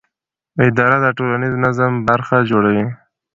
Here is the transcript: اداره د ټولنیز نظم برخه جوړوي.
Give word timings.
اداره 0.67 0.97
د 1.03 1.07
ټولنیز 1.17 1.53
نظم 1.65 1.93
برخه 2.09 2.37
جوړوي. 2.49 2.85